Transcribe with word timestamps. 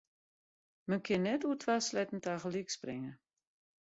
Men 0.89 1.01
kin 1.05 1.21
net 1.25 1.45
oer 1.47 1.57
twa 1.61 1.75
sleatten 1.79 2.21
tagelyk 2.25 2.69
springe. 2.77 3.11